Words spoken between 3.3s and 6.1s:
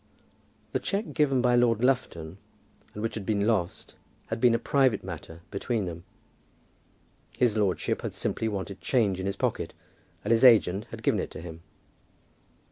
lost, had been a private matter between them.